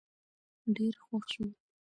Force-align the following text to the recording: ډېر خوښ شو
ډېر 0.75 0.93
خوښ 1.03 1.23
شو 1.33 1.45